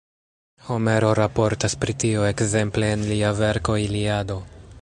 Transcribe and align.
Homero 0.69 1.11
raportas 1.19 1.77
pri 1.85 1.95
tio 2.05 2.25
ekzemple 2.31 2.93
en 2.97 3.07
lia 3.13 3.33
verko 3.45 3.81
Iliado. 3.87 4.45